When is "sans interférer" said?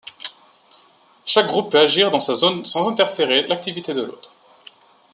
2.65-3.45